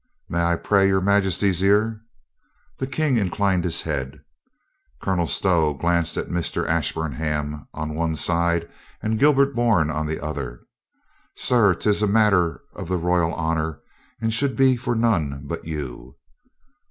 [0.27, 2.01] "May I pray your Majesty's ear?"
[2.79, 4.19] The King inclined his head.
[4.99, 6.67] Colonel Stow glanced at Mr.
[6.67, 8.67] Ashburnham on one side
[9.03, 10.61] and Gilbert Bourne on the other.
[11.35, 13.79] "Sir, 'tis a matter of the royal honor
[14.19, 16.15] and should be for none but you."